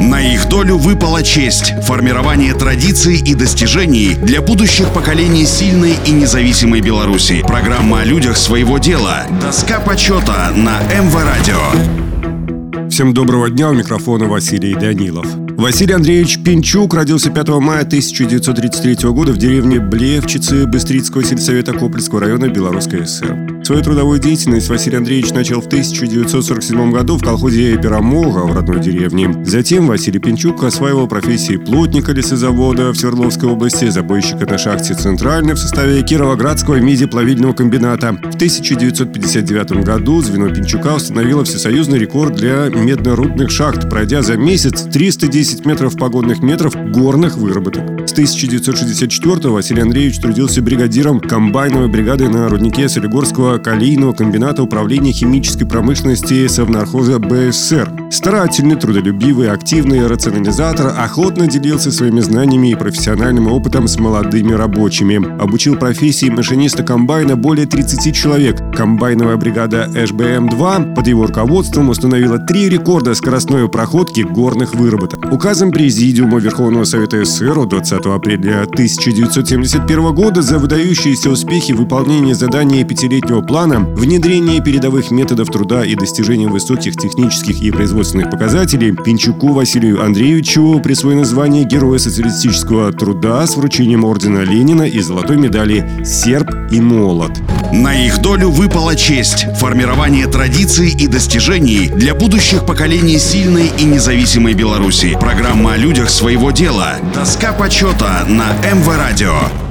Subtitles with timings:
[0.00, 6.80] На их долю выпала честь– формирование традиций и достижений для будущих поколений сильной и независимой
[6.80, 7.44] Беларуси.
[7.46, 9.26] Программа о людях своего дела.
[9.42, 12.88] Доска почета на МВ Радио.
[12.88, 15.26] Всем доброго дня, у микрофона Василий Данилов.
[15.58, 22.48] Василий Андреевич Пинчук родился 5 мая 1933 года в деревне Блевчицы Быстрицкого сельсовета Копольского района
[22.48, 23.59] Белорусской ССР.
[23.62, 29.32] Свою трудовую деятельность Василий Андреевич начал в 1947 году в колхозе Перамога в родной деревне.
[29.44, 35.58] Затем Василий Пинчук осваивал профессии плотника лесозавода в Свердловской области, забойщика на шахте «Центральной» в
[35.58, 38.12] составе Кировоградского медиплавильного комбината.
[38.12, 45.66] В 1959 году звено Пинчука установило всесоюзный рекорд для меднорудных шахт, пройдя за месяц 310
[45.66, 48.08] метров погодных метров горных выработок.
[48.08, 55.64] С 1964 Василий Андреевич трудился бригадиром комбайновой бригады на руднике Солигорского калийного комбината управления химической
[55.64, 58.10] промышленности Совнархоза БССР.
[58.10, 65.40] Старательный, трудолюбивый, активный рационализатор охотно делился своими знаниями и профессиональным опытом с молодыми рабочими.
[65.40, 68.60] Обучил профессии машиниста комбайна более 30 человек.
[68.76, 75.32] Комбайновая бригада ШБМ-2 под его руководством установила три рекорда скоростной проходки горных выработок.
[75.32, 83.39] Указом Президиума Верховного Совета СССР 20 апреля 1971 года за выдающиеся успехи выполнения задания пятилетнего
[83.42, 90.80] плана, внедрение передовых методов труда и достижение высоких технических и производственных показателей Пинчуку Василию Андреевичу
[90.82, 97.32] присвоено звание Героя социалистического труда с вручением ордена Ленина и золотой медали «Серб и молот».
[97.72, 104.54] На их долю выпала честь– формирование традиций и достижений для будущих поколений сильной и независимой
[104.54, 105.16] Беларуси.
[105.20, 106.96] Программа о людях своего дела.
[107.14, 109.69] Доска почета на МВ Радио.